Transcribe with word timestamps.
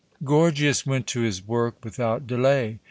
Gorgias 0.23 0.83
went 0.83 1.05
to 1.09 1.21
his 1.21 1.47
work 1.47 1.85
without 1.85 2.25
delay. 2.25 2.79